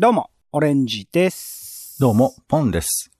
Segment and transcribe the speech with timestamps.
[0.00, 1.98] どうも、オレンジです。
[2.00, 3.10] どうも、ポンです。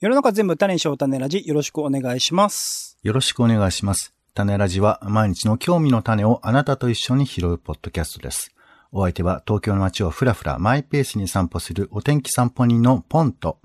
[0.00, 2.98] 世の中全部種にしよう種ラジ、よろしくお願いします。
[3.04, 4.12] よろしくお願いします。
[4.34, 8.52] 種ラジは毎日の興味の種をあなたと一緒に拾うポッドキャストです。
[8.90, 13.60] お相手は東京の街をふらふらマイペースに散歩するお天気散歩人のポンと、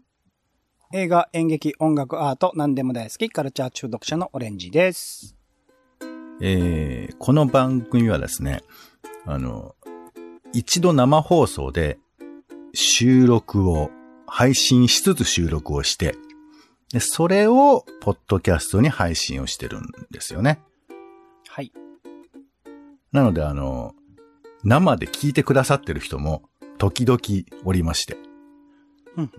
[0.94, 5.36] 映画、演劇、音楽、アート、何でも大好き、カルチャー中毒者のオレンジです。
[6.40, 8.62] えー、この番組はですね、
[9.26, 9.74] あの、
[10.54, 11.98] 一度生放送で
[12.74, 13.92] 収録を、
[14.26, 16.16] 配信しつつ収録をして、
[16.92, 20.60] で、それをポッドキャストに配信をしてるんですよね。
[21.48, 21.72] はい。
[23.12, 23.94] なのであの、
[24.64, 26.44] 生で聞いてくださってる人も
[26.78, 27.20] 時々
[27.64, 28.18] おりまして。
[29.18, 29.32] うんうん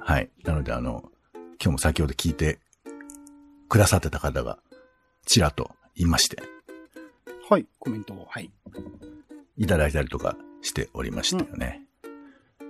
[0.00, 0.30] はい。
[0.42, 2.58] なのであの、今日も先ほど聞いて
[3.70, 4.58] くださってた方が
[5.24, 6.42] ちらといまして、
[7.48, 8.26] はい、コメントを。
[8.28, 8.50] はい。
[9.56, 11.83] いただいたりとかしておりましたよね。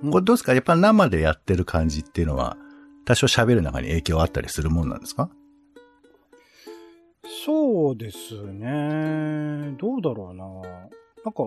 [0.02, 0.52] うんこれどうですか？
[0.54, 2.56] やっぱ生でやってる感じっていうのは、
[3.04, 5.30] 多少喋る中に影響あったりするもんなんですか？
[7.46, 9.74] そうですね。
[9.78, 10.44] どうだろうな。
[11.24, 11.44] なんか、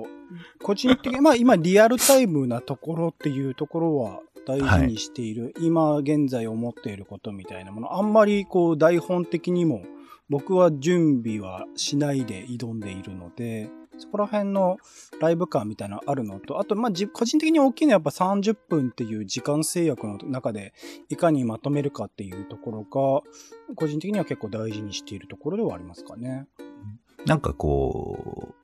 [0.64, 9.84] 個人的に、まあ今リアルタイムなところっていうところは大事にしている、今現在思っていることみたいなもの、あんまりこう台本的にも
[10.30, 14.78] 僕は準備はしないで挑んでいるので、そこら辺の
[15.20, 20.74] ライブ感みたいなのあるのと、あと、ま個人的に大きいのはやっぱ30分っていう時間制約の中で
[21.10, 26.48] いかにまとめるかっていうところが、個人的には結構大事にしているところではありますかね。
[27.26, 28.58] なんかこう、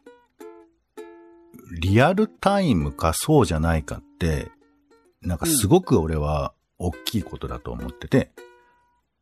[1.79, 4.51] リアルタイムかそうじゃないかって、
[5.21, 8.31] なんかすごく俺は大きいことだと思ってて、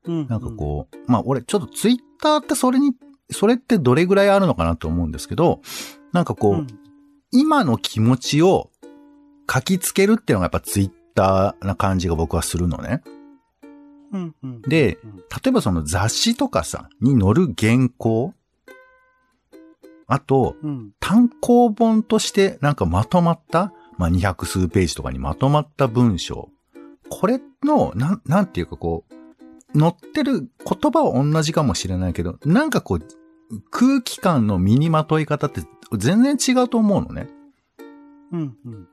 [0.05, 0.27] うん。
[0.27, 2.93] なんかこう、まあ俺ちょっとツイッターってそれに、
[3.31, 5.61] それってどれぐらいあるのかなと思うんですけど、
[6.11, 6.67] なんかこう、うん
[7.33, 8.69] 今の気持ちを
[9.49, 13.01] 書きつけるっていうのがやっぱツイッターな感じが僕はするのね。
[14.11, 18.33] うんうんでうん例えばその雑誌とかさ、に載る原稿
[20.07, 26.49] あと、うん単行本としてなんかまとまった、まあ、200数ページとかにまとまった文章。
[27.09, 29.05] これの、なん、なんていうかこ
[29.73, 33.01] う、載ってる言葉は同じかもしれないけど、なんかこう、
[33.69, 35.61] 空気感の身にまとい方って
[35.97, 37.29] 全然違うと思うのね。
[38.31, 38.87] うんうん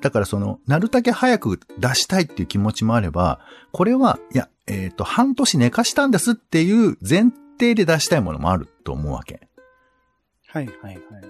[0.00, 3.40] だからその、なるだけ早く出したいっていう気持ちもあれば、
[3.72, 9.48] これは、いや、えっ、と、半年寝かしたんですっていう前提で出したいものもあると思うわけ。
[10.46, 11.24] はいはいはいはい。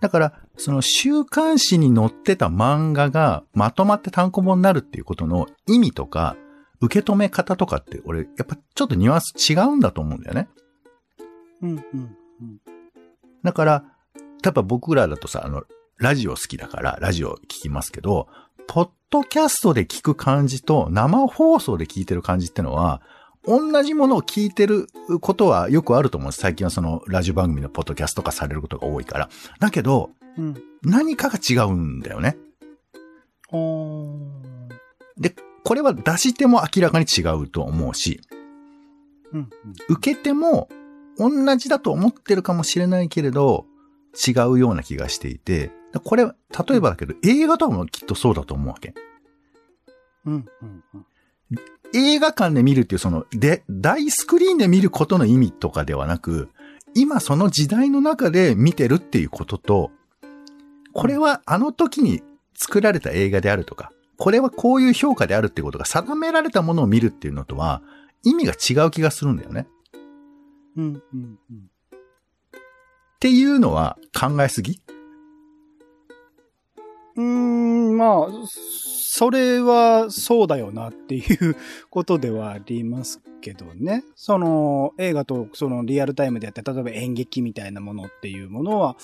[0.00, 6.36] だから、その週刊誌に載ってた漫画がまとまって単行本になるっていうことの意味とか、
[6.80, 10.48] 受け止め方とかって、俺、やっぱちょっとニュアンス違うんだと思うんだよね。
[11.60, 12.79] うんうんうん
[13.42, 13.84] だから、
[14.42, 15.64] 例えば僕らだとさ、あの、
[15.98, 18.28] ラジオ好きだから、ラジオ聞きますけど、
[18.66, 23.02] ポッドキャストで聞く感じと生放送で聞いてる感じってのは、
[23.46, 24.86] 同じものを聞いてる
[25.20, 26.40] ことはよくあると思うんです。
[26.40, 29.28] 最近はそのラジオ番組のポッドキャスト化されることが多いから。
[29.58, 30.62] だけど、うん。
[30.82, 32.36] 何かが違うんだよね。
[35.18, 35.34] で、
[35.64, 38.20] これは出し手も明らかに違うと思うし、
[39.32, 39.50] うん
[39.88, 40.68] 受け手も
[41.20, 43.66] 同じだと思ってるかもしれないけれど、
[44.26, 45.70] 違うような気がしていて、
[46.04, 46.32] これ、例
[46.76, 48.94] えばだけど、映画とかもきっとそうだと思うわけ。
[50.24, 50.32] うん
[50.62, 51.06] うんうん
[51.92, 56.48] 映画館で見るっていうその、で、大スクリーンで見ることの意味とかではなく、
[56.94, 59.90] 今その時代の中で見てるっていうことと、
[60.92, 62.22] これはあの時に
[62.54, 67.82] 作られた映画であるとか、これはこういう評価であるっていうことが定められたものを見るっていうのとは、
[68.22, 69.66] 意味が違う気がするんだよね。
[70.76, 71.70] うんうんうん。
[71.96, 74.80] っていうのは考えすぎ？
[77.16, 81.56] うーん、まあ、それはそうだよなっていう
[81.90, 84.04] ことではありますけどね。
[84.14, 88.96] その映画とそのリアルタイムでやって、例えば演劇みたいなものっていうものは、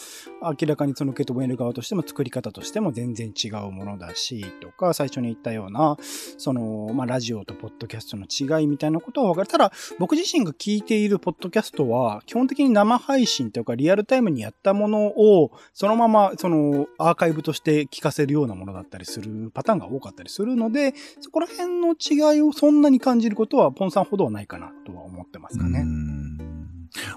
[0.43, 5.97] 明らかにその受け止める側としても作り方としても全然違うものだし、とか、最初に言ったような、
[6.39, 9.49] その、まあ、ラジオとポッドキャストの違いみたいなことは分かる。
[9.49, 25.81] ただ、僕自身が聞いているポッドキャストは、基本的に生配信というかリアルタイムにやったものを、そのまま、その、アーカイブとして聞かせるようなものだったりするパターンが多かったりするので、そこら辺の違いをそんなに感じることは、ポンさんほどはないかなとは思ってますかね。
[25.81, 26.39] ん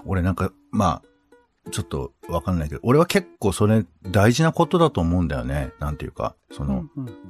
[0.04, 1.02] 俺なんか、ま
[1.66, 5.72] あ、ちょっとわかんないけど、俺は結構それ大事なことだと思うんだよね。
[5.78, 7.20] なんていうか、その、うんうんうん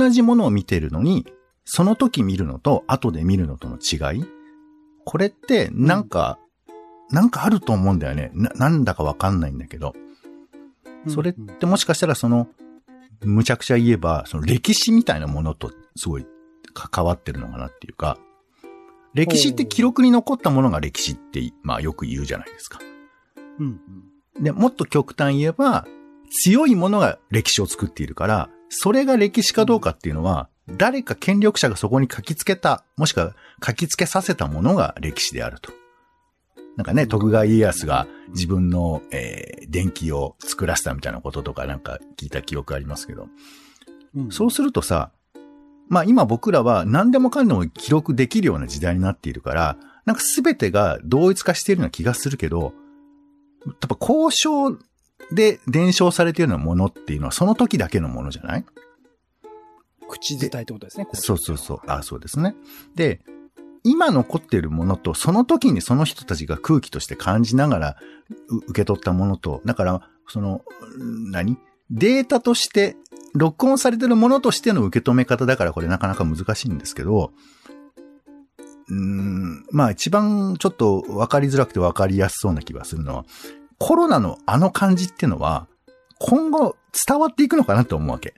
[0.00, 1.26] 同じものを見てるのに、
[1.64, 4.24] その時見るのと後で見るのとの違い
[5.04, 6.38] これって、なんか、
[7.10, 8.30] なんかあると思うんだよね。
[8.34, 9.94] な、なんだかわかんないんだけど。
[11.08, 12.48] それってもしかしたらその、
[13.22, 16.26] むちゃくちゃ言えば、その歴史みたいなものとすごい
[16.74, 18.18] 関わってるのかなっていうか、
[19.14, 22.78] 歴史って記録に残ったものが歴史って、まあよく言うじゃないですか。
[23.58, 23.80] うん。
[24.40, 25.86] で、もっと極端言えば、
[26.30, 33.34] 強いものが歴史を作っているから、それが歴史かどうかっていうのは、誰か権力者がそこに書き付けた、もしくは
[33.64, 35.72] 書き付けさせたものが歴史であると。
[36.76, 43.28] なんかね、徳川家康が自分の、えー電気を作らせたみたいなこととかなんか聞いた記憶ありますけど。
[44.16, 44.32] うん。
[44.32, 45.12] そうするとさ、
[45.90, 49.76] まあ今僕らは何でもかんでも記録できるような時代になっているから、
[50.06, 52.72] なんか全てが同一化しているような気がするけど、
[53.66, 54.78] やっぱ交渉
[55.32, 58.64] で伝承されているようなものっていうのはその時だけのものじゃない？
[60.08, 61.06] 口伝えってことですね。
[61.12, 61.80] そうそうそう。
[61.86, 62.54] あそうですね。
[62.94, 63.20] で、
[63.84, 67.96] 今残っているものと、その時にその人たちが空気として感じながら
[68.48, 70.62] う受け取ったものと、だから、その、
[70.98, 71.56] ん何？
[71.90, 72.96] データとして、
[73.34, 77.32] 録音されてるものとしての受け止め方だからこれなかなか難しいんですけど、
[78.88, 83.24] うーん、まあ一番ちょっと分かりづらくて分かりやすそうな気がするのは、
[83.78, 85.68] コロナのあの感じっていうのは、
[86.18, 88.34] 今後伝わっていくのかなと思うわけ。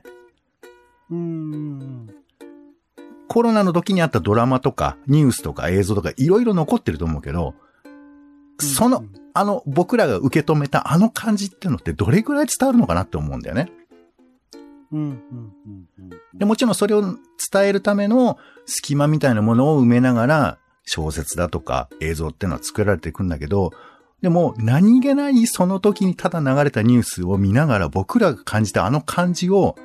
[1.10, 2.10] うーん。
[3.28, 7.54] コロナの時にあったドラマとかニュースとか映像とかいろいろ残ってると思うけど、
[8.58, 9.04] その、
[9.34, 13.72] あの、僕らが受け止めたあの感じっていうのってどれくらい伝わるのかなって思うんだよね。
[14.92, 16.38] うん、うん、うん、うん。
[16.38, 17.18] でもちろんそれを伝
[17.64, 23.72] えるための隙間みたいなものを埋めながら小説だとか映像っていうのは作られていくんだけど、
[24.20, 29.76] でも何気ないその時にただ流れたニュースを見ながら僕らが感じたあの感じを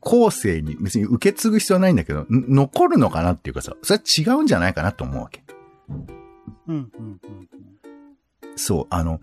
[0.00, 5.42] 後世に別に受け継ぐ必要はないんだけど、ん残るのかなっていうかさ、それは違うんじゃないかなと思うわけ。
[5.88, 6.06] うん、
[6.68, 7.20] うん、うん。
[8.56, 9.20] そう、あの、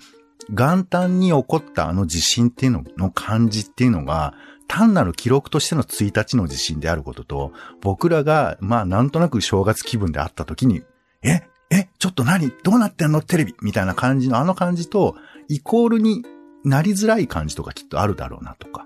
[0.50, 4.33] 元旦に起こったあの地震っていうのの感じっていうのが、
[4.68, 7.51] 単なる記録としての1日の地震であることと、
[7.81, 10.83] 僕らが、まあなんとなく正月気分であった時に、
[11.24, 11.42] え？
[11.71, 11.88] え？
[12.00, 12.51] ちょっと何？
[12.63, 13.21] どうなってんの？
[13.21, 15.15] テレビみたいな感じのあの感じと、
[15.47, 16.24] イコールに
[16.63, 18.86] なりづらい感じとかきっとあるだろうなとか。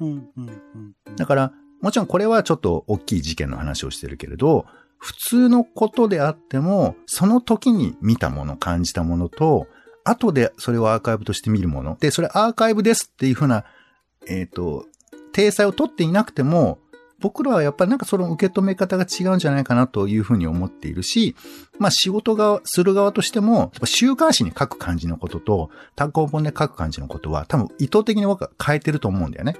[0.00, 0.62] うん、うん、
[1.06, 1.16] うん。
[1.16, 4.66] だから、もちろんこれはちょっと大きい事件の話をしてるけれど、
[4.98, 9.66] 普通のことであっても、その時に見たもの、感じたものと、
[10.10, 11.96] 後でそれをアーカイブとして見るもの。
[11.98, 13.64] で、それアーカイブですっていうふうな、
[14.26, 14.86] えっ、と、
[15.32, 16.78] 体裁を取っていなくても、
[17.20, 21.36] 僕らはやっぱりなんかその受け止め方が違うんじゃないかなというふうに思っているし、
[21.78, 29.56] まあ仕事がする側としても、やっぱ週刊誌に書く感じのことと、単行本で書く感じのことは多分意図的に僕は変えてると思うんだよね。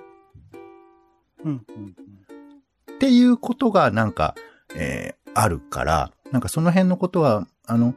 [1.44, 1.96] うん、うん。
[2.94, 4.34] っていうことがなんか、
[4.74, 7.94] えーあるから、なんかその辺のことは、あの、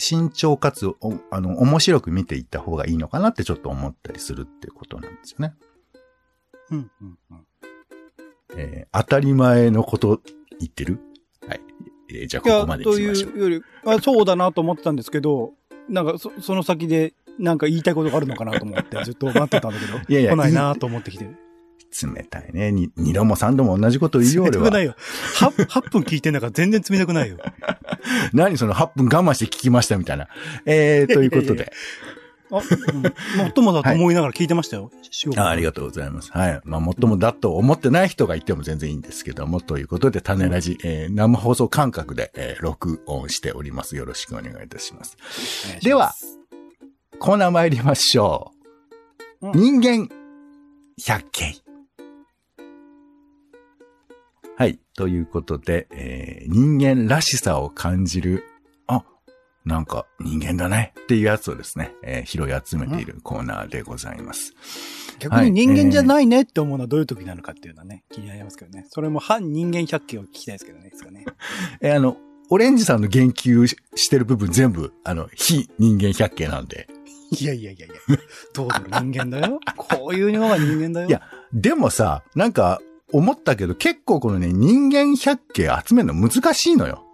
[0.00, 0.96] 慎重かつ、お
[1.30, 5.54] あの、面白く見ていった方がいいのかなってちょっと思ったりするっていうことなんですよね。
[6.70, 7.46] うん、うん、うん。
[8.56, 10.22] えー当たり前のこと
[10.58, 10.98] 言ってる？
[11.46, 11.60] はい。
[12.08, 13.30] えーじゃあここまでにとしましょう。
[13.32, 15.52] いうより、あそうだなと思ってたんですけど、
[15.88, 21.28] なんかそ、その先で、なんか言いたいことがあるのかなと思って、ずっと待ってたんだけど、いやいや来ないなと思ってきて。
[21.90, 22.72] 冷たいね。
[22.72, 24.64] に二度も三度も同じこと言うよ、俺は。
[24.64, 24.94] 冷たくないよ。
[25.38, 27.38] 8, 8 分聞いてんだから全然冷たくないよ。
[28.32, 30.28] 何その8分我慢して聞きましたみたいな。
[30.66, 31.72] えー、 ということで。
[32.52, 33.08] あ、うん、も
[33.48, 34.90] っともだと思いながら聞いてましたよ。
[35.36, 36.32] あありがとうございます。
[36.32, 36.60] はい。
[36.64, 43.94] まあ、もっともだと思ってない人がいても全然いいんですけども、ということで、種ラジ、えー生放送感覚で、えー録音しております。
[43.94, 45.16] よろしくお願いいたします。
[45.80, 46.12] うでは、
[47.20, 48.52] コーナー参りましょ
[49.40, 49.48] う。
[49.48, 50.08] うん人間
[51.06, 51.69] 百景。
[55.00, 58.44] ということで、えー人間らしさを感じる、
[58.86, 59.02] あ、
[59.64, 64.52] なんか人間だねっていうやつをですね、えー拾い集めているコーナーでございます。
[65.18, 68.84] 逆に人間じゃないねって思うのはどういう時なのかっていうのはね、気になりますけどね。
[68.90, 71.24] それも反人間百景を聞きたいですけどね、いつかね。
[71.80, 72.18] えーあの、
[72.50, 76.88] オレンジさんの言及ししてる部分全部、あの、非人間百景なんで。
[77.30, 77.94] いやいやいやいや。
[78.52, 79.60] どうだろう、人間だよ。
[79.78, 81.08] こういうのが人間だよ。
[81.08, 81.22] いや
[81.54, 87.04] でもさ、なんか、思ったけど、結構このね、人間百景集めるの難しいのよ。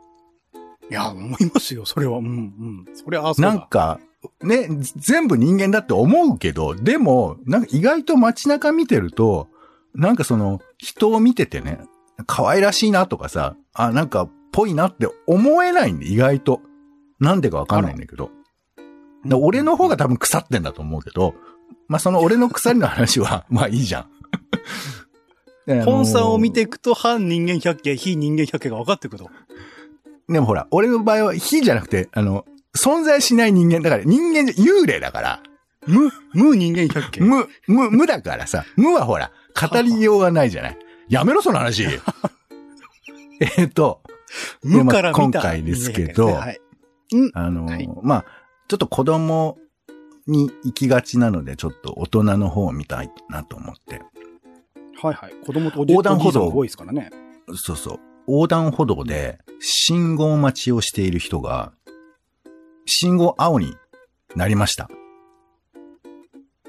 [0.91, 2.19] いや、思いますよ、それは。
[2.19, 2.87] うん、うん。
[2.95, 3.55] それは、あそうだ。
[3.55, 3.99] なんか、
[4.43, 9.49] ね、ず全部人間だって思うけど、でも、なんか意外と街中見てると、
[9.95, 11.81] なんかその、人を見ててね、
[12.26, 16.61] 可愛らしいなとかさ、あ、なんか、ぽいなって思えないんで、意外と。
[17.21, 18.31] なんでかわかんないんだけど。
[19.25, 21.35] で俺の方が多分腐ってんだと思うけど、
[21.88, 24.11] まあ、その俺の腐りの話は、まあいいじゃん。
[25.66, 29.30] 本さんを見ていくと、反人間百景、非人間百景が分かってくると。
[30.28, 32.44] でもほら、俺の場合は非じゃなくて、あの、
[32.76, 35.42] 存在しない人間だから、人間じゃ幽霊だから、
[35.87, 37.20] 無、無人間百景。
[37.20, 40.78] 無、無、無だからさ、無はほら、語りようがないじゃない。
[41.08, 41.85] やめろ、その話。
[43.56, 44.02] えっと、
[44.62, 46.61] 無から見た今回ですけどはい。
[47.35, 48.25] あの、はいまあ、
[48.68, 49.58] ちょっと子供
[50.26, 54.02] に行きがちなので、ちょっと大人の方を見たいなと思って。
[55.03, 55.35] はいはい。
[55.45, 57.11] 子供とおじ横断歩道多いですからね。
[57.55, 58.00] そうそう。
[58.26, 61.73] 横断歩道で信号待ちをしている人が、
[62.87, 63.76] 信号青に
[64.35, 64.88] なりました。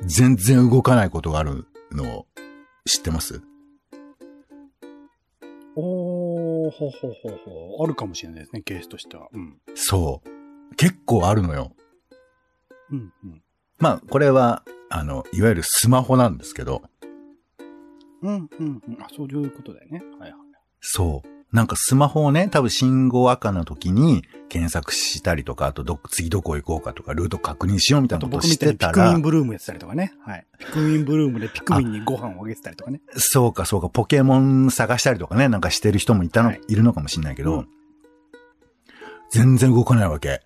[0.02, 2.28] 全然動かないことがあるのを
[2.86, 3.42] 知ってます？
[5.76, 7.30] おー、ほほほ
[7.78, 7.84] ほ。
[7.84, 9.28] あるかもしれないですね、ケースとしては。
[9.32, 9.58] うん。
[9.76, 10.76] そう。
[10.76, 11.72] 結構あるのよ。
[12.92, 13.42] うん、うん。
[13.80, 16.82] まあ、これは、あの、いわゆるスマホなんですけど、
[18.22, 18.98] うん、うん、うん。
[19.00, 20.02] あ、そういうことだよね。
[20.20, 20.40] はいはい。
[20.80, 21.56] そう。
[21.56, 30.14] なんかスマホをね、多分信号赤の時に検索したりとか、あとど、次どこ行こうかとか、ルート確認しようみたあいなことしてたらクミン、ブルームやってたりとかね。
[30.26, 30.46] はい。
[30.60, 33.02] ピクミンブルームでピクミンにご飯をあげてたりとかね。
[33.16, 37.70] そうかそうか、ポケモン探したりとかね、なんかしてる人もいたの、はいい、るのかもしれないけど、うん
[39.30, 40.42] 全然動かないわけ。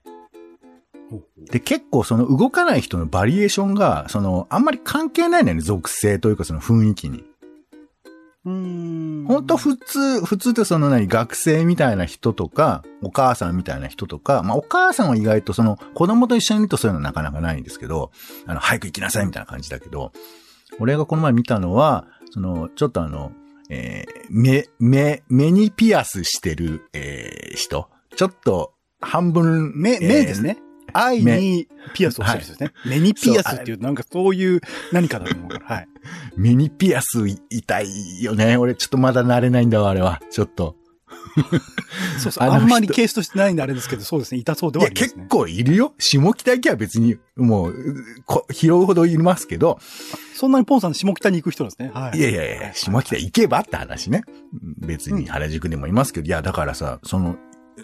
[1.52, 7.24] で、結構その動かない人のバリエーションが、その、あんまり関係ないんだよね、属性というかその雰囲気に。
[8.46, 9.26] うーん。
[9.28, 18.12] ほんと普通、普通ってその何、学生みたいな人とか、お母さんみたいな人とか、まあお母さんは意外とその、子供と一緒にいるとそういうのなかなかないんですけど、
[18.46, 20.12] あの、早く行きなさいみたいな感じだけど、
[20.80, 23.32] 俺がこの前見たのは、その、ちょっとあの、
[23.70, 27.90] えー目、目、目にピアスしてる、えー人。
[28.16, 30.58] ちょっと、半分、目、えー目ですね。
[30.94, 32.72] 愛にピアスをしてる人ですね。
[32.86, 35.66] 目にピアスっていう、なんかそういう何かだと思うから。
[35.66, 35.88] はい。
[36.36, 38.58] 目にピアス痛いよね。
[38.58, 40.22] 俺ちょっとまだ慣れないんだわ、あれは。
[40.30, 40.76] ちょっと。
[42.20, 42.48] そうそう。
[42.48, 44.40] ああんまりケースとしてないんであれですけど、そうですね。
[44.40, 45.24] 痛そうでいや、はありますね。
[45.24, 45.94] 結構いるよ。
[45.98, 47.76] 下北駅は別に、もう、
[48.26, 49.80] こ拾うほどいますけど、
[50.36, 51.92] そんなにポンさん下北に行く人なんですね。
[51.94, 52.20] はい。
[52.20, 54.24] いやいやいや、下北行けばって話ね。
[54.80, 57.36] 別に原宿でもいますけど、いや、だからさ、その、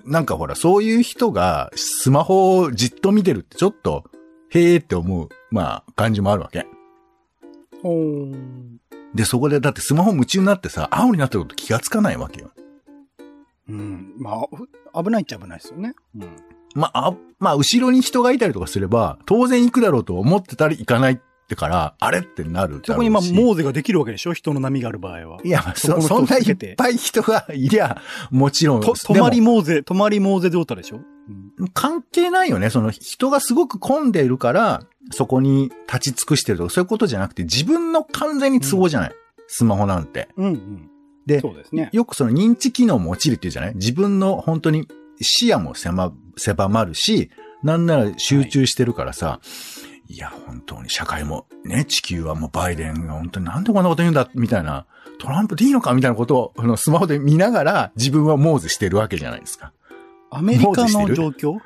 [0.05, 4.05] なんかほら、そういう人がスマホをじっと見てるってちょっと、
[4.49, 6.65] へーって思う、まあ、感じもあるわけ。
[7.83, 8.35] おー
[9.13, 12.51] で、そこで、だってスマホ夢中になってさ、青になってること気がつかないわけよ。
[13.69, 14.13] うん。
[14.17, 15.93] まあ、ふ危ないっちゃ危ないですよね。
[16.15, 16.27] うん。
[16.75, 22.81] まあ、あまあ、後ろに人がいたりとかすれば、当然行くだろうと思ってたり行かないってから、あれってなる。
[22.85, 24.33] そこにまあ、モーゼができるわけでしょ？
[24.33, 25.39] 人の波がある場合は。
[25.45, 28.01] いや、まあ、そこそ、んないっぱい人がいりゃ、
[28.31, 28.81] もちろん。
[28.81, 30.97] と、泊まりモーゼ、泊まりモーゼ状態でしょ？
[31.57, 31.67] うん。
[31.69, 32.69] 関係ないよね。
[32.69, 39.11] その人がすごく混んでいるから、そこに立ち尽くしてるとか、そういうことじゃなくて、自分の完全に都合じゃない？
[39.47, 40.27] スマホなんて。
[40.35, 40.89] うんうん。
[41.25, 41.89] でそうですね。
[41.93, 43.75] よくその認知機能も落ちるっていうじゃない？
[43.75, 44.85] 自分の本当に
[45.21, 47.29] 視野も狭、狭まるし、
[47.63, 49.47] なんなら集中してるからさ、い、
[50.15, 54.85] や、本当に社会も、ね、地球はもうバイデンが本当になんでこんなこと言うんだ、みたいな、
[55.19, 59.73] トランプでいいのかみたいなことを、あの、スマホで見ながら自分はモーゼしてるわけじゃないですか。
[60.29, 61.59] アメリカの状況？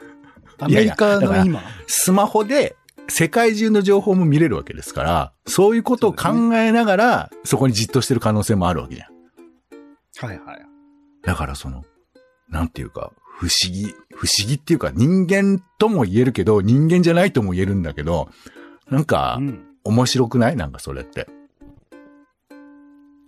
[0.59, 1.61] アメリカだからの今？
[1.87, 2.75] スマホで
[3.07, 9.11] 世界中の情報も見れるわけですから、そういうことを考えながら、そこにじっとしてる可能性もあるわけじゃん。
[10.25, 10.65] はいはい。
[11.23, 11.83] だからその、
[12.49, 18.29] なんていうか、不思議、不思議っていうか人間とも言えるけど、人間じゃないとも言えるんだけど、
[18.89, 19.65] なんかう、ん。
[19.83, 20.55] 面白くない？
[20.55, 21.27] なんかそれって。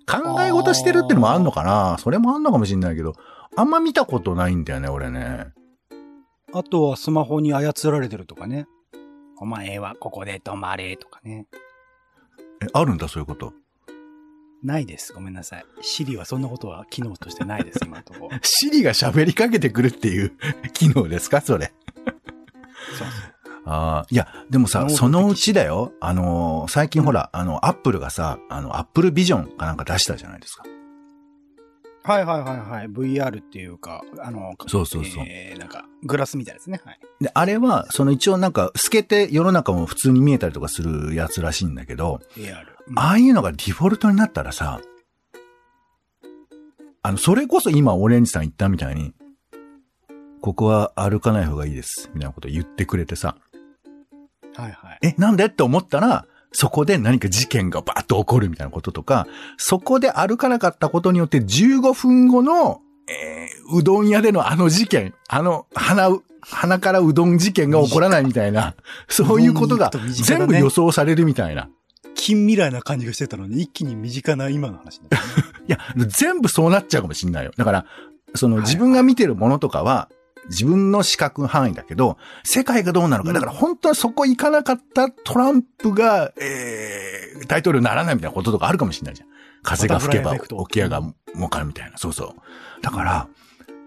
[0.06, 1.98] 考え事してるってのもあんのかな？
[1.98, 3.16] それもあんのかもしんないけど、
[3.56, 5.48] あんま見たことないんだよね、俺ね。
[6.54, 8.68] あとはスマホに操られてるとかね。
[9.40, 11.48] お前はここで止まれとかね。
[12.62, 13.54] え、あるんだ、そういうこと？
[14.64, 15.14] ないです。
[15.14, 15.66] ごめんなさい。
[15.82, 18.38] シリはそんなことは機能としてないです、 今のところ。
[18.42, 20.32] シリが喋りかけてくるっていう
[20.74, 21.42] 機能ですか？
[21.42, 21.74] それ。
[22.98, 23.08] そう
[23.66, 25.94] ああ、いや、でもさ、そのうちだよ。
[26.02, 30.64] あのー最近ほら、あの、アップルがさ、あの、アップルビジョンかなんか出したじゃないですか。
[32.04, 32.88] はいはいはいはい。
[32.88, 36.82] VR っていうか、あの、そうそうそうえー、なんか、グラスみたいですね。
[36.84, 37.00] はい。
[37.22, 42.66] で、あれは、その一応なんか、透けて世の中も普通に見えたりとかするやつらしいんだけど、AR。
[42.96, 44.82] ああいうのがデフォルトになったらさ、
[47.02, 49.14] あの、それこそ今、オレンジさん言ったみたいに、
[50.42, 53.38] ここは歩かない方がいいです、みたいなこと言ってくれてさ、
[54.56, 55.00] はいはい。
[55.02, 68.76] え、なんでって思ったら、そこで何か事件がバーッと起こるみたいなこととか、そこで歩かなかったことによって15分後の、えー、うどん屋でのあの事件、あの、鼻う、鼻からうどん事件が起こらないみたいな、
[69.10, 69.92] そういうことが
[70.24, 71.70] 全部予想されるみたいな。
[72.16, 75.08] 近未来な感じがしてたのに、一気に身近な今の話ね
[75.68, 77.52] いや、全部そうなっちゃうかもしんないよ。
[77.58, 77.86] だから、
[78.36, 80.10] そのはい自分が見てるものとかは、
[80.50, 83.34] 自分の視覚範囲だけど、世界がどうなのか。
[83.34, 89.30] だから本当はそこ行かなかったトランプが、えー、大統領にならないみたいなこととかあるかもしれないじゃん。
[89.64, 91.02] 風が吹けば沖合が
[91.34, 91.98] 儲かるみたいな。
[91.98, 92.82] そうそう。
[92.82, 93.28] だから、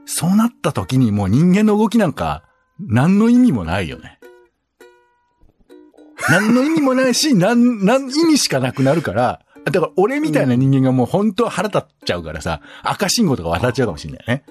[0.07, 2.45] そうなった時にもう人間の動きなんか、
[2.81, 4.19] 何の意味もないよね。
[6.29, 14.45] 何の意味もないし、 何、何意味しかなくなるから、だから俺みたいな人間がもう本当は腹立っちゃうからさ、赤信号とか渡っちゃうかもしれないね。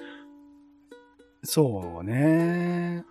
[1.46, 3.04] そうね。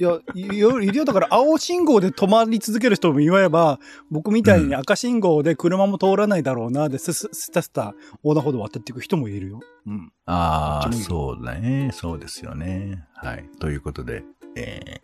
[0.00, 1.04] いや、いよいるよ。
[1.04, 9.60] だから青信号で止まり続ける人も言えば、僕みたいに赤信号で車も通らないだろうな、で、スススタスタ横断歩道渡っていく人もいるよ。
[9.86, 10.12] うん。
[10.24, 11.90] ああ、そうだね。
[11.92, 13.04] そうですよね。
[13.14, 13.44] はい。
[13.58, 14.22] ということで、
[14.54, 15.00] え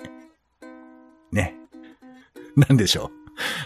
[1.33, 1.57] ー、ね。
[2.57, 3.11] なんでしょう。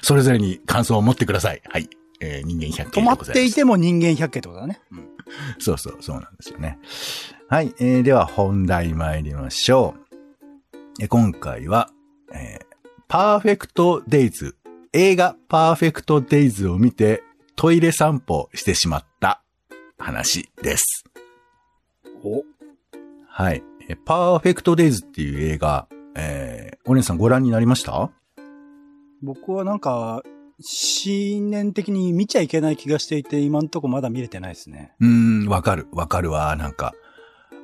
[0.00, 1.60] それぞれに感想を持ってください。
[1.68, 1.90] はい。
[2.20, 4.80] えー、人間百景止まっていても人間百景ってことだね。
[4.92, 5.08] うん。
[5.58, 6.78] そうそう、そうなんですよね。
[7.50, 7.74] はい。
[7.78, 10.76] えー、では本題参りましょう。
[11.00, 11.88] えー今回は、
[12.30, 14.54] えー、パーフェクトデイズ、
[14.92, 17.22] 映画パーフェクトデイズを見て
[17.56, 19.42] トイレ散歩してしまった
[19.96, 21.04] 話です。
[22.22, 22.42] お
[23.26, 23.62] はい。
[23.88, 28.10] えーパーフェクトデイズっていう映画、えー、お姉さんご覧になりました？
[29.22, 30.22] 僕はなんか、
[30.60, 34.92] 新年的に見ちゃいけない気がしていて、今んとこまだ見れてないですね。
[35.00, 36.92] うーん、わかる、わかるわ、なんか。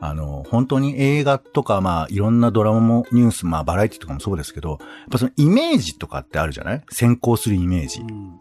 [0.00, 4.78] あの、本当に映画とか、まあ、いろんなドラマも、ニュース、まあ、バラエティとかもそうですけど、やっ
[5.10, 6.82] ぱそのイメージとかってあるじゃない？
[6.90, 8.04] 先行するイメージう。
[8.04, 8.38] ん。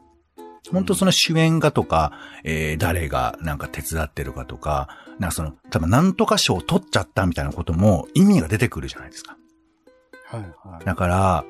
[0.72, 9.38] 本当その主演がとか、えー、誰がなんか手伝ってるかとか、なんかその、多分なんとか賞を取っちゃったみたいなことも意味が出てくるじゃないですか。
[10.26, 10.86] はいはい。
[10.86, 11.46] だから、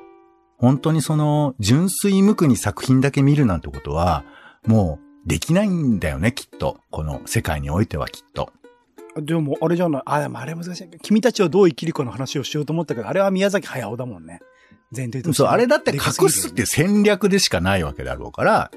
[0.58, 4.24] 本当にその、純粋無垢に作品だけ見るなんてことは、
[4.66, 6.78] もう、できないんだよね、きっと。
[6.90, 8.52] この世界においてはきっと。
[9.16, 10.02] でも、あれじゃない？
[10.06, 10.88] あ、でもあれ難しい。
[11.02, 14.40] 君たちはどう生きるかの話をしようと思ったけど、あれは宮崎駿だもんね。
[14.94, 15.38] 前提として。
[15.38, 18.70] そう、あれだって隠すっていう戦略でしかないわけだろうから、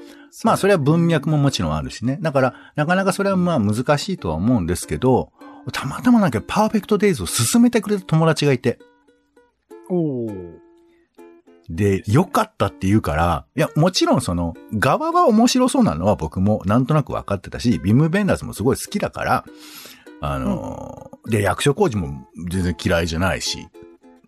[0.44, 2.18] まあそれは文脈ももちろんあるしね。
[2.22, 5.32] だから、なかなかそれはまあ難しいとは思うんですけど、
[5.72, 8.78] たまたまなんかパーフェクトデイズを進めてくれた友達がいて、
[9.90, 10.54] おー
[11.70, 19.44] で、良かったって言うから、いや、もちろんその、側は面白そうなのは僕もなんとなく分かってたし、ビム・ベンダーズもすごい好きだから、
[20.20, 23.68] あのーで、役所工事も全然嫌いじゃないし、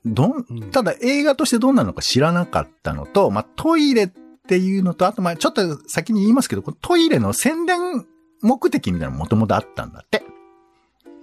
[0.04, 0.70] どんう、ん。
[0.70, 4.08] ただ映画としてどんなのか知らなかったのと、まあ、トイレっ
[4.46, 8.06] ていうのと、あとまあ、ちょっと先に言いますけど、このトイレの宣伝
[8.42, 10.22] 目的みたいなのもともとあったんだって。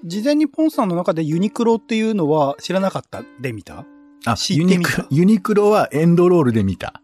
[0.03, 3.23] 事前にポンさんの中でユニクロっていうのは知らなかった？
[3.39, 3.85] で見た？
[4.25, 7.01] あ、ユニクロ、ユニクロはエンドロールで見た。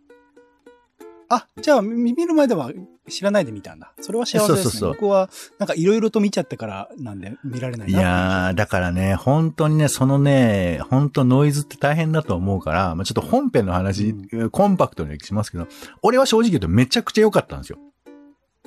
[1.30, 2.72] あ、じゃあ、み見る前では
[3.10, 3.94] 知らないで見たんだ。
[4.02, 4.56] それは幸せですね。
[4.64, 8.02] そうそうそう僕は、なんかいろいろと見ちゃってからなんで見られないいな。
[8.02, 14.16] やー、だからね、本当にね、そのね、本当ノイズって大変だと思うから、まあ、ちょっと本編の話、
[14.52, 15.68] コンパクトにしますけど、
[16.02, 17.80] 俺は正直言うとめちゃくちゃ良かったんですよ。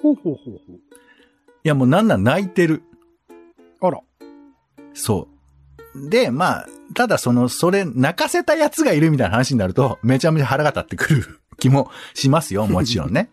[0.02, 2.82] ほうほうほうほいや、もうなんなん泣いてる。
[3.80, 3.86] う。
[3.86, 4.00] あら。
[4.94, 5.28] そ
[5.94, 6.10] う。
[6.10, 13.30] で、まあ、ただその、それ、泣かせたやつがいるみたいな話になると、めちゃめちゃ腹が立ってくる気もしますよ、もちろんね。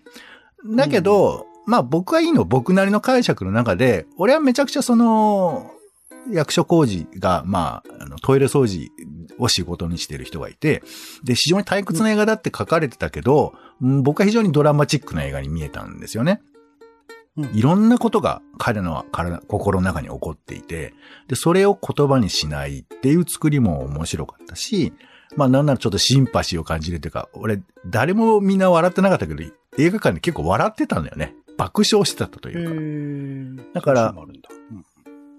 [0.65, 5.71] だけど、まあ僕はいいの、僕なりの解釈の中で、俺はめちゃくちゃその、
[6.31, 8.91] 役所工事が、まあ、あのトイレ掃除
[9.37, 10.83] を仕事にしてる人がいて、
[11.23, 16.41] で、非常に退屈な映画だって書かれてたけど、うん僕は非常にドラマチックな映画に見えたんですよね。
[17.35, 20.93] うんいろんなことが彼の体、心の中に起こっていて、
[21.27, 24.93] で、それを言葉にしないっていう作りも面白かったし、
[25.35, 29.43] まあなんならちょっとシンパシーを感じるというか、俺、誰もみんな笑ってなかったけど、
[29.77, 31.35] 映画館で結構笑ってたんだよね。
[31.57, 32.71] 爆笑してたとへいうか。
[32.71, 34.15] ーだから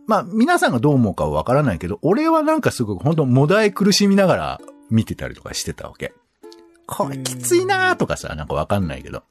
[0.07, 6.13] まあ皆さんがどう思うかはわからないけど、俺はなんかすごく本当もだえ苦しみながら見てたりとかしてたわけ。
[6.87, 9.23] これきついなーとかさ、なんかわかんないけど。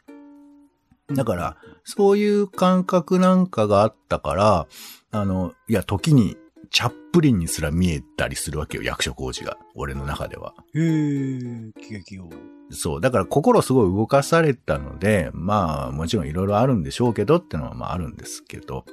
[1.12, 4.68] だから、そういう感覚なんかがあったから、
[5.12, 6.38] あの、いや、時に、
[6.74, 9.58] チャップリンにすら見えたりするわけよ、役所工事が。
[9.76, 10.56] 俺の中では。
[10.74, 12.30] へー、喜劇を。
[12.72, 13.02] そう。
[13.02, 18.86] だから心すごい動かされたので、まあ、もちろんいろいろあるんでしょうけどってのはまああるんですけど。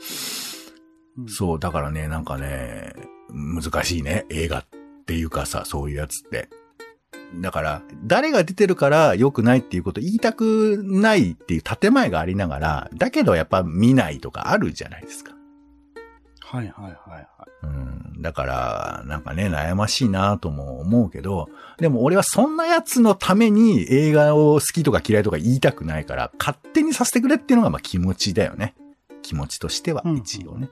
[1.16, 1.58] うんそう。
[1.58, 2.92] だからね、なんかね、
[3.30, 4.26] 難しいね。
[4.28, 4.66] 映画っ
[5.06, 6.48] ていうかさ、そういうやつって。
[7.36, 15.32] だから、誰が出てるから良くないっていうこと言いたくないっていう建前がありながら、だけどやっぱ見ないとかあるじゃないですか。
[16.50, 17.26] はいはいはいはい。
[17.62, 18.22] うん。
[18.22, 28.74] だから、なんかね、悩ましいなとも思うけど、でも俺はそんなやつのために映画を好きとか嫌いとか言いたくないから、勝手にさせてくれっていうのがまあ気持ちだよね。
[29.22, 30.70] 気持ちとしてはうん一応ね。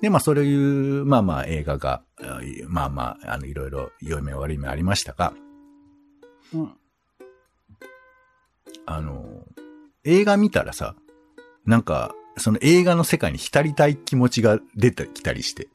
[0.00, 5.32] で、まあ、そういう、まあまあ映画が、あまあまあ、あの、いろいろ良い面悪い面ありましたが、
[6.54, 6.60] うん。
[6.60, 6.72] うん。
[8.86, 9.24] あの、
[10.04, 10.94] 映画見たらさ、
[11.66, 15.68] なんか、その映画の世界に浸りたい気持ちが出てきたりして。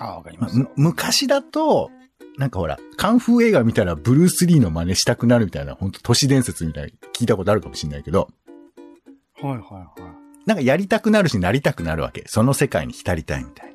[0.00, 0.70] ああ、わかりますよ。
[0.76, 1.90] む昔だと、
[2.38, 8.28] なんかほら、カンフー映画見たらブルース・リーの真似したくなるみたいな、本当都市伝説みたいな聞いたことあるかもしれないけど、
[9.40, 10.46] はいはいはい。
[10.46, 12.24] なんかやりたくなるしなりたくなるわけ。
[12.26, 13.71] その世界に浸りたいみたいな。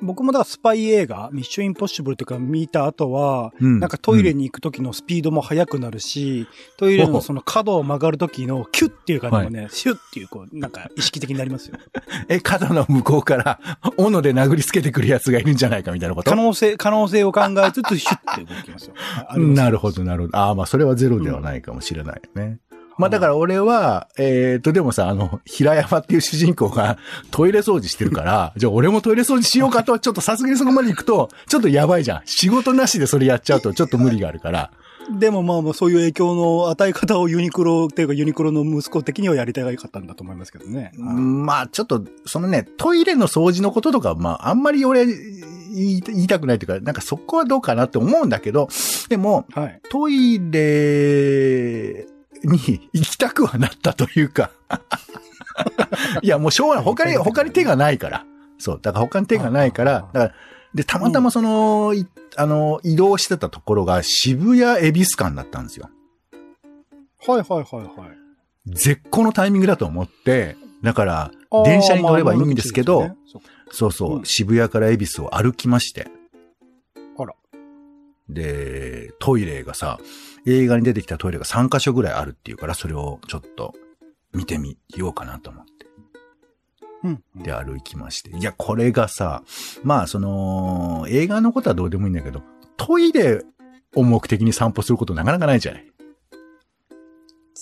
[0.00, 11.76] 僕もだからスパイ映画、ミッションインポッシブルとか見た後は、うんなんかトイレに行く時のスピードも速くなるし、トイレのその角を曲がる時のキュッっていう感じもね、シュッっていうこう、なんか意識的になりますよ。
[12.28, 13.60] え、角の向こうから、
[13.96, 16.30] 斧で殴りつけてくる奴がいるんじゃないかみたいなこと？
[16.30, 18.94] 可能性、可能性を考えつつ、シュッて動きますよ。
[19.38, 20.38] なるほど、なるほど。
[20.38, 22.58] ああ、まあ、それはゼロではないかもしれないよね。
[22.98, 26.98] まあ、だから俺は、えっ、と、でもさ、あの、平山っていう主人公が
[27.30, 32.22] トイレ掃除してるから、じゃあ俺もトイレ掃除しようかと、ちょっとさすがにそこまで行くと、ちょっとやばいじゃん。
[32.24, 34.70] 仕事なしでそれやっちゃうと、ちょっと無理があるから。
[35.10, 40.92] でもまあまあそういう影響の与え方をユニクロっていうかユニクロの息子的にはやりたかったんだと思いますけどね。
[40.96, 45.16] まあ、ちょっと、そのね、トイレの掃除のこととか、まあ、あんまり俺、言
[45.98, 48.68] い言いたくないというか、なんかそこはどうかなって思うんだけど、
[49.08, 49.80] でも、はい。
[49.88, 52.06] トイレ
[52.44, 54.50] に行きたくはなったというか。
[56.22, 56.84] いや、もうしょうがない。
[56.84, 58.24] 他に、他に手がないから。
[58.58, 58.80] そう。
[58.80, 60.34] だから他に手がないから、だから、
[60.74, 65.88] で、たまたまその、いあの、移動してたところが渋谷恵比寿間だったんですよ。
[67.26, 68.18] はいはいはいはい。
[68.66, 71.30] 絶好のタイミングだと思って、だから、
[71.64, 73.16] 電車に乗ればいいんですけど
[73.70, 76.08] そうそう、うん渋谷から恵比寿を歩きまして。
[77.18, 77.34] あら。
[78.28, 79.98] で、トイレがさ、
[80.46, 83.74] 映画に出てきたトイレが3カ所ぐらいあるっていうから、それをちょっと
[84.32, 85.72] 見てみようかなと思って。
[85.72, 85.78] うん
[87.04, 87.42] うん。
[87.42, 88.30] で、歩きまして。
[88.30, 89.42] いや、これがさ、
[89.84, 92.42] まあ、その、映画のことはどうでもいいんだけど、
[92.76, 93.44] トイレ
[93.94, 95.88] を目的に散歩することなかなかないじゃないい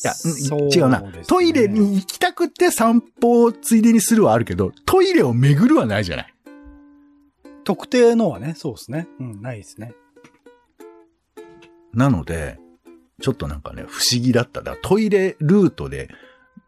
[0.02, 1.02] や、ん違うな。
[1.26, 6.34] トイレに行きたくて散歩をついでにするはあるけど、トイレを巡るはないじゃない
[7.64, 9.08] 特定のはね、そうですね。
[9.18, 9.94] うん、ないですね。
[11.92, 12.58] なので、
[13.20, 14.60] ちょっとなんかね、不思議だった。
[14.60, 16.08] だからトイレルートで、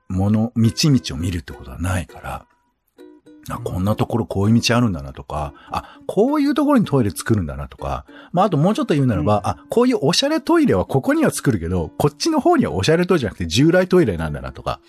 [0.09, 2.47] もの、道々を見るってことはないから、
[3.51, 9.41] あ、こんなところこういう道あるんだなとか、あ、こういうところにトイレ作るんだなとか、まあ、あともうちょっと言うならば、うん。
[9.45, 14.81] あ、こういうおしゃれトイレはここには作るけど、こっちの方にはおしゃれトイレじゃなくて従来トイレなんだなとか、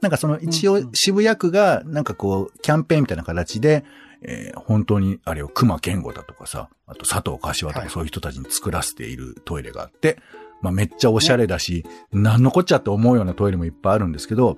[0.00, 3.84] なんかその一応渋谷区がなんかこう、キャンペーンみたいな形で、
[4.22, 7.88] えー本当にあれを熊健吾だとかさ、あと佐藤柏とはい。
[7.88, 10.18] かそういう人たちに作らせているトイレがあって、
[10.62, 14.56] まあめっちゃおしゃれだし、なんのこっちゃって思うようなトイレもいっぱいあるんですけど、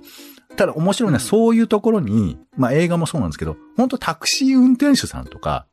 [0.56, 5.66] ただ面白いのはうんそういうところに、まあ映画もそうなんですけど、本当タクシー運転手さんとか、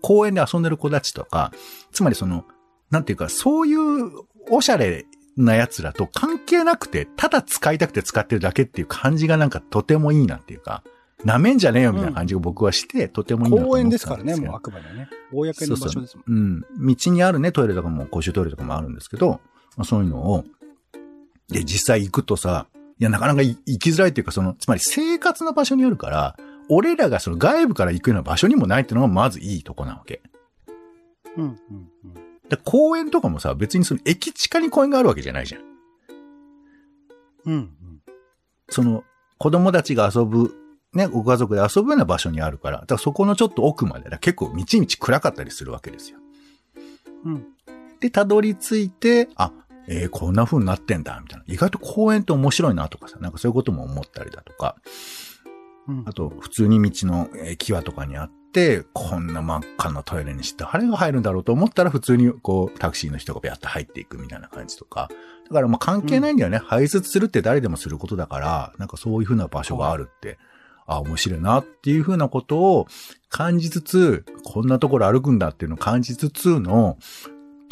[0.00, 1.52] 公園で遊んでる子たちとか、
[1.92, 2.44] つまりその、
[2.90, 4.10] なんていうか、そういう
[4.50, 10.82] おしゃれな奴らと関係なくて、ただ使いたくて使ってるだけっていう感じがなんかとてもいいなっていうか、
[11.24, 15.08] なめんじゃねえよみたいな感じが僕はして、とてもいいなと思ったん公園ですからね、もうあくまでね。
[15.32, 16.36] 公の場所ですもん。
[16.36, 16.60] うん。
[16.60, 19.40] 道にあるね、トイレとかも、公衆トイレとかもあるんですけど、
[19.76, 20.44] まあ、そういうのを、
[21.48, 22.66] で、実際行くとさ、
[22.98, 26.36] いや、なかなかい行きづらいっていうか、その、つまり生活の場所にあるから、
[26.68, 30.22] 俺らがその外部から行くような場所にもないっていうのがまずいいとこなわけ。
[31.36, 31.58] うん、うん、
[32.04, 32.14] うん。
[32.48, 35.62] で、公園とかもさ、別にその駅地下に公園があるわけじゃないじゃん。
[37.44, 37.70] うん、うん。
[38.68, 39.04] その、
[39.38, 40.54] 子供たちが遊ぶ、
[40.92, 46.18] ね、ご家族で遊ぶような場所にあるから、だからそこのちょっと奥まで、だ結構道々暗かったりするわけですよ。
[47.24, 47.46] うん。
[48.00, 49.52] で、たどり着いて、あ、
[49.88, 51.44] えー、こんな風になってんだ、みたいな。
[51.46, 54.76] 意外と公園って面白いなとかさ、なんかそういうことも思ったりだとか、
[55.88, 65.10] うんあと、普通に道のえー際とかにあって、こんな真っ赤なトイレにして、誰が入るんだろうと思ったら、普通にこう、タクシーの人がビャッと入っていくみたいな感じとか。
[65.48, 66.58] だからまあ関係ないんだよね。
[66.58, 70.38] 排出するって誰でもすることだから、なんかそういう風な場所があるって、
[70.86, 72.86] あ、面白いなっていう風なことを
[73.28, 76.98] 感じつつ、こんなところ歩くんだっていうのを感じつつの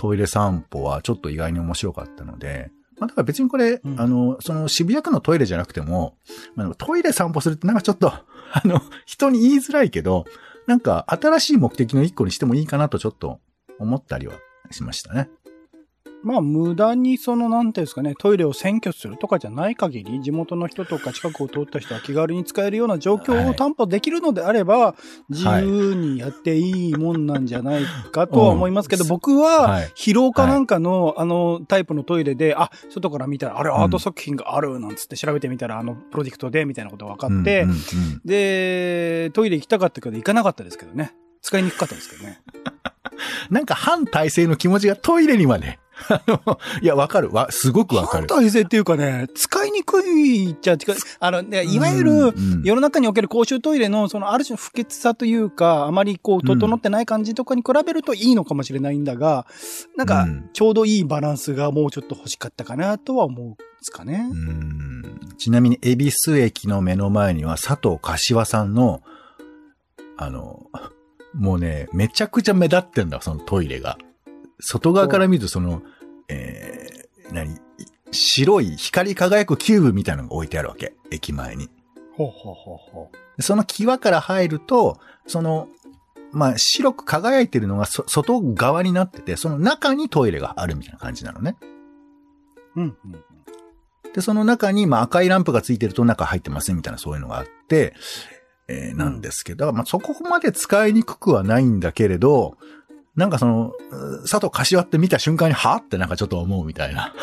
[0.01, 6.17] トイレ散歩はちょっと意外に面白かったので、まあだから別にこれ、うんあの、その渋谷区のトイレじゃなくても、
[6.55, 8.25] まあ、トイレ散歩するってなんかちょっと、 あ
[8.65, 10.25] の、人に言いづらいけど、
[10.67, 13.41] なんか新しい目的の一個にしてもいいかなとちょっと
[13.79, 14.33] 思ったりは
[14.71, 15.29] しましたね。
[16.23, 24.95] まあ、無駄にその、なんていうんですかね、トイレを占拠するとかじゃない限り、地元の人とか近くを通った人は気軽に使えるような状況を担保できるのであれば、
[25.29, 29.09] 自由にやっていいもんなんじゃないかとは思いますけど、うん。
[29.09, 37.81] 僕ははい、疲労かなんかの、あの、タイプのトイレで、あ、外から見たら、あれ、アート作品がある、なんつって調べてみたら、あの、プロジェクトで、みたいなことが分かって、うんうんうん
[38.25, 41.15] で、トイレ行きたかったけど行かなかったですけどね。
[41.43, 42.41] 使いにくかったですけどね。
[43.51, 45.79] なんか反体制の気持ちがトイレにはね、
[46.09, 47.31] あの、いや、わかる。
[47.31, 48.27] わ、すごくわか反る。
[48.29, 50.77] 体制っていうかね、使いにくいっちゃ、
[51.21, 52.35] あの、ね、いわゆる、
[52.65, 59.47] 世の中における公衆トイレの、その、ある種の不潔さというか、あまりこう、整ってない感じとかに比べるといいのかもしれないんだが、
[59.97, 64.29] なんかうん、ちょうどいいバランスがもうちょっと欲しかったかなとは思うんですかね。
[64.31, 64.91] うん
[65.41, 69.03] ちなみに、恵比寿駅の目の前には佐藤柏さんの、
[70.19, 70.67] あの、
[71.35, 73.97] もうね、めちゃくちゃ目立ってんだ、そのトイレが。
[74.61, 75.83] 外側から見ると、その、
[76.29, 77.59] えー、何？
[78.13, 80.95] 白い光り輝くキューブみたいなのが置いてあるわけ。
[81.11, 81.71] 駅前に。
[82.17, 85.69] ほうほうほうほでその際から入ると、その、
[86.33, 91.57] まあ、白く輝いてるのがそ外側になってて、その中にトイレがあるみたいな感じなのね。
[92.77, 92.81] う。
[92.81, 93.13] うん、うん。
[94.13, 97.95] で、その中に、まあ、赤いランプがついてると中入ってますみたいなそういうのがあって、
[98.69, 102.57] えーなんですけど、まあ、そこまで使いにくくはないんだけれど、
[103.21, 107.15] なんかその、う佐藤柏って見た瞬間に、はってなんかちょっと思うみたいな。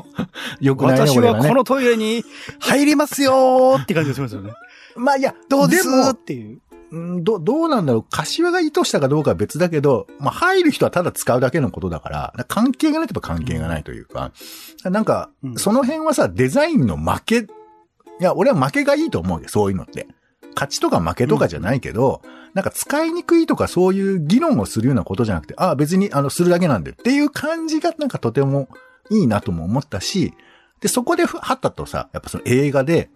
[0.60, 1.18] よくないね、私。
[1.20, 2.22] はこのトイレに
[2.60, 4.52] 入りますよーって感じがしますよね。
[4.94, 5.88] まあ、いや、どうです？
[6.10, 6.60] っていう。
[6.90, 8.04] うんど、どうなんだろう。
[8.10, 14.32] 柏が意図したかどうかは別だけど、まあ、入る人はただ使うだけのことだから、関係がないとば関係がないというか、
[14.84, 17.46] なんかう、んその辺はさ、デザインの負け、い
[18.20, 20.08] や、俺は負けがいいと思うよ、そういうのって。
[20.58, 22.22] 勝ちとか負けとかじゃないけど、
[22.54, 28.68] なんか使いにくいとかそういう議論をするようなことじゃなくて、ああ、別に、あの、するだけなんだよっていう感じがなんかとても
[29.10, 30.34] いいなとも思ったし、
[30.80, 33.10] で、そこでふはったとさ、やっぱその映画で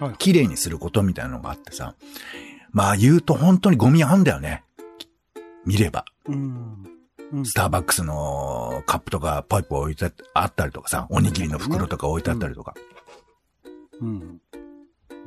[0.00, 1.94] はい、綺麗にすることみたいなのがあってさ、
[2.70, 4.62] まあ言うと本当にゴミあんだよね。
[5.66, 6.04] 見れば。
[6.26, 6.84] うん。
[7.32, 12.74] うんスターバックスのカップとかパイプ置いてあったりとかさ、おにぎりの袋とか置いてあったりとか。
[14.00, 14.08] うん。
[14.08, 14.40] うん、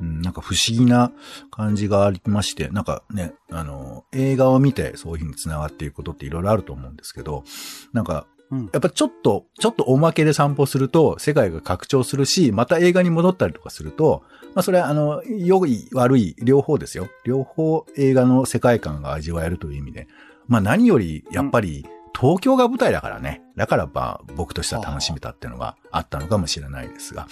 [0.00, 1.12] なんか不思議な
[1.50, 7.44] 感じがありまして、なんかね、あの、映画を見てそういう風に繋がっていくことっていろいろあると思うんですけど、
[7.92, 8.70] なんか、うん。
[8.72, 14.22] やっぱちょっと、ちょっとおまけで散歩すると世界が拡張するし、また映画に戻ったりとかすると、
[14.54, 17.08] まあそれはあの、良い、悪い、両方ですよ。
[17.24, 20.06] 両方映画の世界観が味わえるという意味で。
[20.48, 23.42] まあ何より、やっぱり、東京が舞台だからね。
[23.56, 27.26] だからまあ僕としては楽しめたっていうのがあったのかもしれないですが。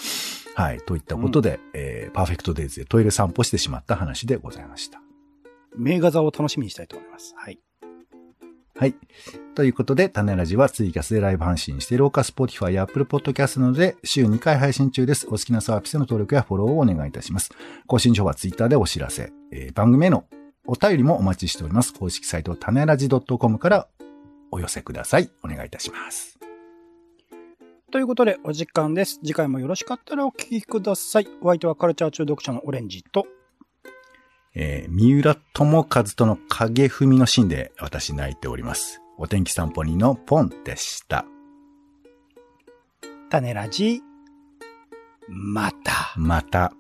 [0.55, 0.79] はい。
[0.81, 5.01] といったことで、えーパーフェクトデイズでトイレ散歩してしまった話でございました。
[5.77, 7.35] 名画座を楽しみにしたいと思います。
[7.37, 7.59] はい。
[8.77, 8.95] はい。
[9.55, 15.27] ということで、種ラジはツイキャスでライブ配信しているほか、Spotify や Apple Podcast などで週2回配信中です。
[15.27, 17.51] お好きなサービスへの登録やフォローをお願いいたします。
[17.87, 19.33] 更新情報は Twitter でお知らせ。
[19.53, 20.25] えー番組への
[20.67, 21.93] お便りもお待ちしております。
[21.93, 23.89] 公式サイト、種ラジ .com から
[24.51, 25.31] お寄せください。
[25.45, 26.40] お願いいたします。
[27.91, 29.19] ということで、お時間です。
[29.19, 31.29] 次回もよろしかったらお聞きください。
[31.43, 33.27] お相手はカルチャー中毒者のオレンジと、
[34.55, 39.01] えー三浦智和との影踏みのシーンで私泣いております。
[39.19, 41.25] お天気散歩人のポンでした。
[43.29, 44.01] 種ラジ、
[45.29, 46.15] また。
[46.17, 46.73] また。